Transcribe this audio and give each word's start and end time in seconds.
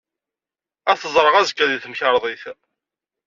Ad 0.91 0.97
t-ẓreɣ 0.99 1.35
azekka 1.35 1.65
deg 1.71 1.79
temkarḍit. 1.83 2.43